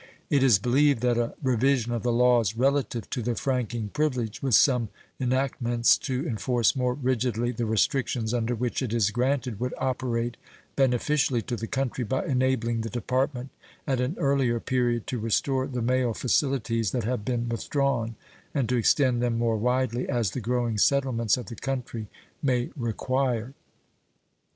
[0.31, 4.55] It is believed that a revision of the laws relative to the franking privilege, with
[4.55, 4.89] some
[5.19, 10.37] enactments to enforce more rigidly the restrictions under which it is granted, would operate
[10.75, 13.51] beneficially to the country, by enabling the Department
[13.85, 18.15] at an earlier period to restore the mail facilities that have been withdrawn,
[18.55, 22.07] and to extend them more widely, as the growing settlements of the country
[22.41, 23.53] may require.